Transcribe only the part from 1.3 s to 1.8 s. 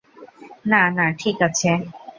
আছে!